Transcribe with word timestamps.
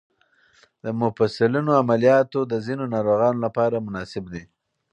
د 0.83 0.85
مفصلونو 1.01 1.71
عملیات 1.81 2.31
د 2.51 2.53
ځینو 2.65 2.83
ناروغانو 2.95 3.43
لپاره 3.45 3.83
مناسب 3.87 4.23
دي. 4.33 4.43